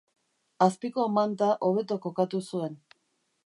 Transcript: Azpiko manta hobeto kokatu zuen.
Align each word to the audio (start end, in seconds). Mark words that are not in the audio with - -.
Azpiko 0.65 1.05
manta 1.19 1.51
hobeto 1.69 2.01
kokatu 2.09 2.43
zuen. 2.51 2.79